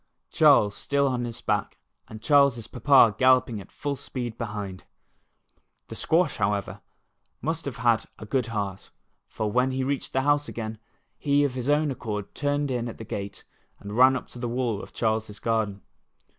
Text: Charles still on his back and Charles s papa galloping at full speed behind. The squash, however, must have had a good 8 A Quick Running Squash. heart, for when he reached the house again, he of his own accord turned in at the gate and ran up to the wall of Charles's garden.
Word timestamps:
Charles 0.31 0.75
still 0.75 1.07
on 1.07 1.25
his 1.25 1.41
back 1.41 1.77
and 2.07 2.23
Charles 2.23 2.57
s 2.57 2.65
papa 2.65 3.13
galloping 3.15 3.61
at 3.61 3.71
full 3.71 3.95
speed 3.95 4.35
behind. 4.35 4.83
The 5.89 5.95
squash, 5.95 6.37
however, 6.37 6.81
must 7.39 7.65
have 7.65 7.75
had 7.77 8.05
a 8.17 8.25
good 8.25 8.25
8 8.25 8.25
A 8.25 8.25
Quick 8.25 8.33
Running 8.33 8.43
Squash. 8.43 8.53
heart, 8.53 8.91
for 9.27 9.51
when 9.51 9.69
he 9.69 9.83
reached 9.83 10.13
the 10.13 10.21
house 10.21 10.47
again, 10.49 10.79
he 11.19 11.43
of 11.43 11.53
his 11.53 11.69
own 11.69 11.91
accord 11.91 12.33
turned 12.33 12.71
in 12.71 12.89
at 12.89 12.97
the 12.97 13.03
gate 13.05 13.43
and 13.79 13.95
ran 13.95 14.15
up 14.15 14.27
to 14.29 14.39
the 14.39 14.49
wall 14.49 14.81
of 14.81 14.91
Charles's 14.91 15.37
garden. 15.39 15.83